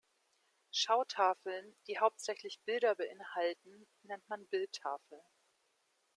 Schautafeln, 0.71 1.75
die 1.85 1.99
hauptsächlich 1.99 2.59
Bilder 2.61 2.95
beinhalten, 2.95 3.85
nennt 4.01 4.27
man 4.29 4.47
Bildtafeln. 4.47 5.21